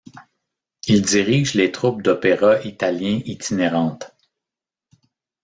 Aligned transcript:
Il 0.87 1.03
dirige 1.03 1.53
les 1.53 1.71
troupes 1.71 2.01
d'opéra 2.01 2.59
italien 2.63 3.21
itinérantes. 3.23 4.11